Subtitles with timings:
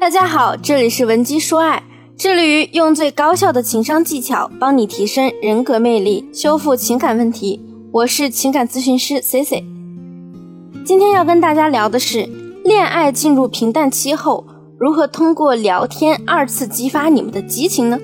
[0.00, 1.82] 大家好，这里是文姬说爱，
[2.16, 7.60] 致力于用最高效的情商技巧帮你提升人格魅力，修复情感问题。
[7.92, 9.62] 我是情感咨询师 C C。
[10.86, 12.26] 今天要跟大家聊的是，
[12.64, 14.46] 恋爱进入平淡期后，
[14.78, 17.98] 如何通过聊天二次激发你们的激情呢？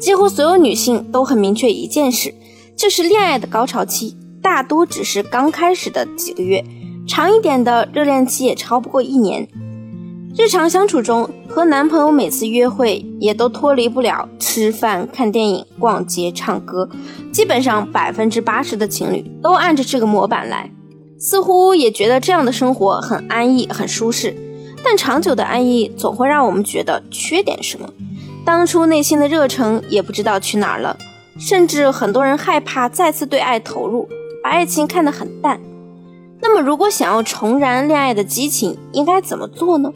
[0.00, 2.34] 几乎所有女性都很明确一件事，
[2.74, 6.64] 就是恋爱的高潮期大多只是刚开始的几个月，
[7.06, 9.46] 长一点的热恋期也超不过一年。
[10.36, 16.88] 日常相处中，和男朋友每次约会也都脱离不了吃饭、看电影、逛街、唱歌，
[17.32, 20.70] 基本上百分之八十的情侣都按着这个模板来，
[21.18, 24.36] 似乎也觉得这样的生活很安逸、很舒适。
[24.84, 27.88] 但长久的安逸总会让我们觉得缺点什么，
[28.44, 30.96] 当初内心的热忱也不知道去哪儿了，
[31.36, 34.08] 甚至很多人害怕再次对爱投入，
[34.42, 35.60] 把爱情看得很淡。
[36.40, 39.92] 那么，如果想要重燃恋爱的激情，应该怎么做呢？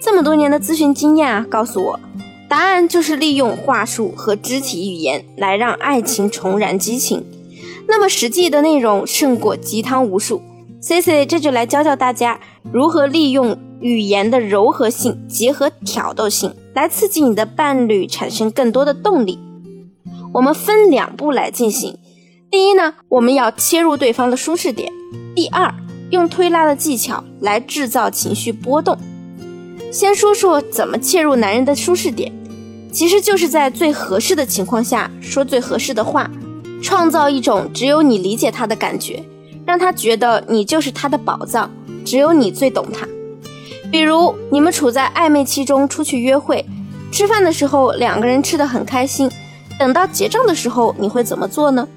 [0.00, 2.00] 这么多年的咨询经验啊，告诉我，
[2.48, 7.24] 答案就是利用话术和肢体语言来让爱情重燃激情。
[7.88, 10.42] 那么实际的内容胜过鸡汤无数。
[10.80, 12.38] C C 这就来教教大家
[12.70, 19.38] 如何利用语言的柔和性结合挑逗性，来刺激你的伴侣产生更多的动力。
[20.34, 21.98] 我们分两步来进行。
[22.50, 24.88] 第一呢，我们要切入对方的舒适点；
[25.34, 25.74] 第二，
[26.10, 28.96] 用推拉的技巧来制造情绪波动。
[29.96, 32.30] 先说说怎么切入男人的舒适点，
[32.92, 36.30] 其实就是在最合适的情况下说最合适的话，
[36.82, 39.24] 创造一种只有你理解他的感觉，
[39.64, 41.70] 让他觉得你就是他的宝藏，
[42.04, 43.08] 只有你最懂他。
[43.90, 46.62] 比如你们处在暧昧期中出去约会，
[47.10, 49.30] 吃饭的时候两个人吃的很开心，
[49.78, 51.88] 等到结账的时候你会怎么做呢？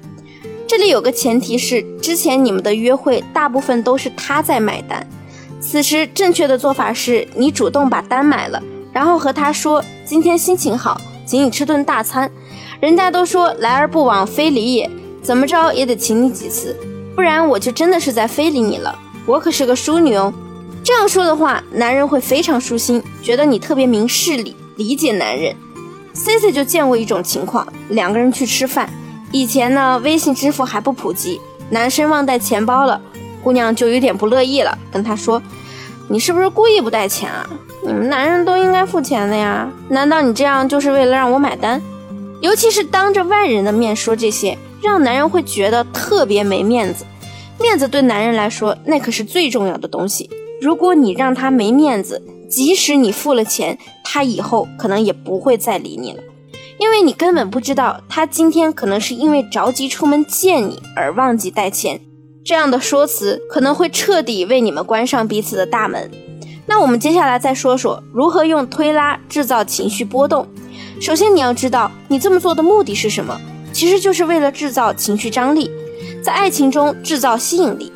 [0.66, 5.06] 这里有个前提是之前你们的约会大部分都是他在买单。
[5.70, 8.60] 此时正确的做法是你主动把单买了，
[8.92, 12.28] 然后和他说今天心情好，请你吃顿大餐。
[12.80, 14.90] 人家都说来而不往非礼也，
[15.22, 16.76] 怎么着也得请你几次，
[17.14, 18.98] 不然我就真的是在非礼你了。
[19.24, 20.34] 我可是个淑女哦。
[20.82, 25.54] 这样说的话，男人会非常舒心，觉得你特别明事理，理解男人。
[26.14, 28.90] C C 就见过一种情况，两个人去吃饭，
[29.30, 33.00] 以前呢微信支付还不普及，男生忘带钱包了。
[33.42, 35.42] 姑娘就有点不乐意了，跟他说
[36.12, 37.48] ：“你是不是故意不带钱啊？
[37.86, 41.80] 你们男人都应该付钱的呀，难道你这样就是为了让我买单？
[42.40, 47.04] 尤其是当着外人的面说这些，让男人会觉得特别没面子。
[47.60, 50.28] 面子对男人来说，那可是最重要的东西。
[50.60, 52.20] 如果你让他没面子，
[52.50, 56.20] 即使你付了钱，他以后可能也不会再理你了，
[56.78, 62.00] 因为你根本不知道他今天可能是因为着急出门见你而忘记带钱。”
[62.42, 66.10] 这样的说辞可能会彻底为你们关上彼此的大门。
[66.66, 70.46] 那我们接下来再说说如何用推拉制造情绪波动。
[71.00, 73.38] 首先，你要知道你这么做的目的是什么，
[73.72, 75.70] 其实就是为了制造情绪张力，
[76.22, 77.92] 在爱情中制造吸引力。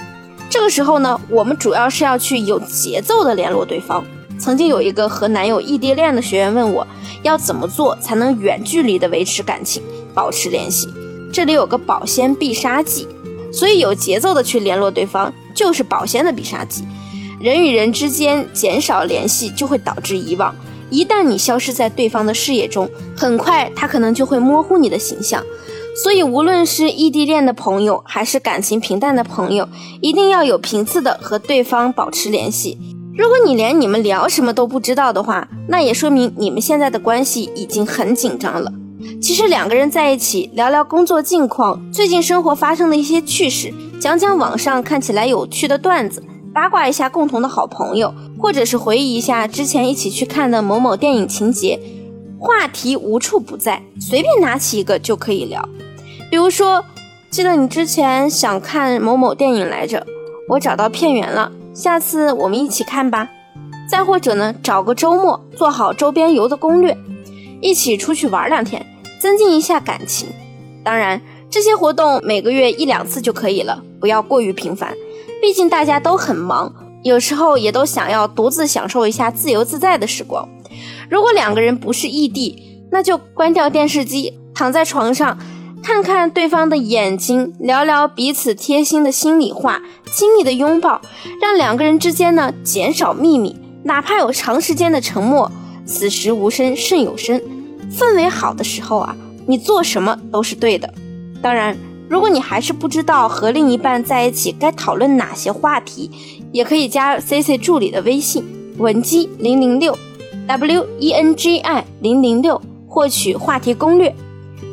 [0.51, 4.05] 这个时候呢，我们主要是要去有节奏的联络对方。
[4.39, 6.87] 曾经有一个和男友异地恋的学员问我，
[7.23, 9.83] 要怎么做才能远距离的维持感情，
[10.13, 10.89] 保持联系？
[11.33, 13.07] 这里有个保鲜必杀技。
[13.55, 16.83] 所以有节奏的去联络对方，就是保鲜的必杀技。
[17.41, 20.55] 人与人之间减少联系，就会导致遗忘。
[20.91, 25.43] 一旦你消失在对方的视野中，很快他可能就会模糊你的形象。
[26.03, 29.69] 所以，无论是异地恋的朋友，还是感情平淡的朋友，
[30.01, 32.77] 一定要有频次的和对方保持联系。
[33.17, 38.73] 如果你连你们聊什么都不知道的话，那也说明你们现在的关系已经很紧张了。
[39.21, 46.23] 其实两个人在一起聊聊工作近况，最近生活发生的一些趣事，讲讲网上看起来有趣的段子，
[46.53, 51.81] 八卦一下共同的好朋友，或者是回忆一下之前一起去看的某某电影情节，
[52.39, 55.67] 话题无处不在，随便拿起一个就可以聊。
[56.31, 56.85] 比如说，
[57.31, 60.07] 记得你之前想看某某电影来着，
[60.51, 63.31] 我找到片源了，下次我们一起看吧。
[63.89, 66.97] 再或者呢，找个周末做好周边游的攻略。
[67.61, 68.85] 一起出去玩两天，
[69.19, 70.29] 增进一下感情。
[70.83, 71.21] 当然，
[71.51, 74.95] 这些活动每个月一两次就可以了，不要过于频繁。
[75.41, 80.49] 毕竟大家都很忙，有时候也都想要独自享受一下自由自在的时光。
[81.11, 85.39] 如果两个人不是异地，那就关掉电视机，躺在床上，
[85.83, 89.83] 看看对方的眼睛，聊聊彼此贴心的心里话，
[90.13, 91.01] 亲密的拥抱，
[91.41, 95.51] 让两个人之间呢减少秘密，哪怕有长时间的沉默，
[95.85, 97.41] 此时无声胜有声。
[97.97, 100.93] 氛围好的时候啊，你做什么都是对的。
[101.41, 101.77] 当然，
[102.09, 106.11] 如果你还是不知道和另一半在一起该讨论哪些话题，
[106.53, 108.45] 也可以加 C C 助理的微信
[108.79, 109.97] 文姬零零六
[110.47, 114.15] w e n g i 零零六获取话题攻略。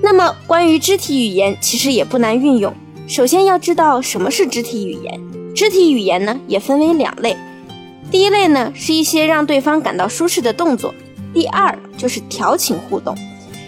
[0.01, 2.73] 那么，关于肢体语言，其实也不难运用。
[3.07, 5.21] 首先要知道什么是肢体语言。
[5.53, 7.35] 肢体语言呢，也分为两类。
[8.09, 10.91] 第一类呢，是一些让对方感到舒适的动作；
[11.33, 13.15] 第二就是调情互动。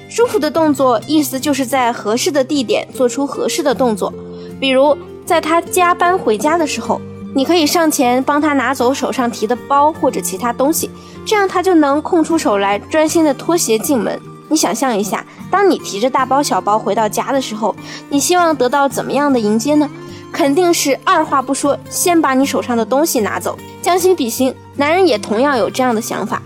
[0.09, 4.13] 舒服的动作，意思就是在合适的地点做出合适的动作。
[4.59, 4.95] 比如，
[5.25, 7.01] 在他加班回家的时候，
[7.33, 10.89] 你可以上前帮他拿走手上提的包或者其他东西，
[11.25, 14.19] 这样他就能空出手来专心的脱鞋进门。
[14.49, 17.75] 你想象一下，当你提着大包小包回到家的时候，
[18.09, 19.89] 你希望得到怎么样的迎接呢？
[20.31, 23.57] 肯定是二话不说，先把你手上的东西拿走。
[23.81, 26.41] 将心比心，男人也同样有这样的想法。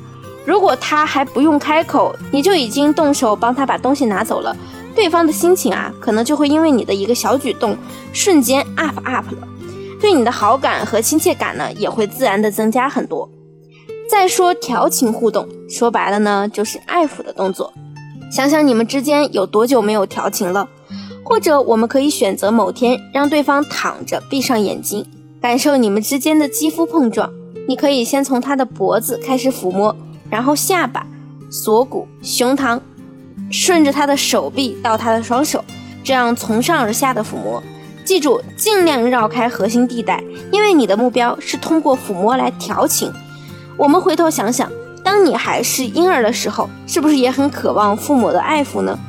[0.48, 4.56] 如果他还不用开口，你就已经动手帮他把东西拿走了。
[4.96, 7.76] 对方的心情啊，可能就会因为你的一个小举动，
[8.14, 9.48] 瞬间 up up 了，
[10.00, 13.30] 对你的好感和亲切感呢，也会自然的增加很多。
[14.10, 17.74] 再说调情互动，说白了呢，就是爱抚的动作。
[18.32, 20.70] 想想你们之间有多久没有调情了？
[21.26, 25.06] 或者我们可以选择某天让对方躺着，闭上眼睛，
[25.42, 27.30] 感受你们之间的肌肤碰撞。
[27.68, 29.94] 你可以先从他的脖子开始抚摸，
[30.30, 31.06] 然后下巴、
[31.50, 32.80] 锁骨、胸膛。
[33.50, 35.64] 顺着他的手臂到他的双手，
[36.04, 37.64] 这样从上而下的抚摸，
[38.04, 40.22] 记住尽量绕开核心地带，
[40.52, 43.10] 因为你的目标是通过抚摸来调情。
[43.78, 44.70] 我们回头想想，
[45.02, 49.00] 当你还是婴儿的时候，是不是也很渴望父母的爱抚呢？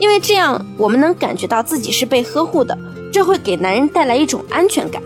[0.00, 2.76] 因为这样我们能感觉到自己是被呵护的，
[3.12, 5.00] 这会给男人带来一种安全感。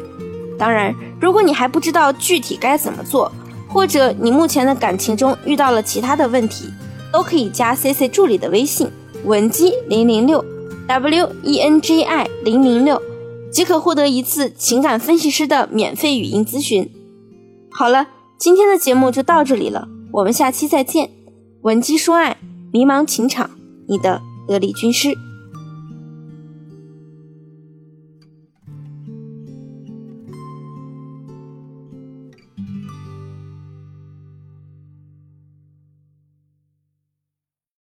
[0.59, 3.31] 当然，如果你还不知道具体该怎么做，
[3.69, 6.73] 或者你目前的感情中遇到了其他的问题。
[7.11, 8.87] 都可以加 C C 助理的微信
[9.25, 10.45] 文姬零零六
[10.87, 13.01] W E N G I 零零六，
[13.51, 16.91] 即可获得一次情感分析师的免费语音咨询。
[17.71, 21.11] 好了，今天的节目就到这里了，我们下期再见。
[21.63, 22.37] 文姬说爱，
[22.73, 23.51] 迷茫情场，
[23.89, 25.17] 你的得力军师。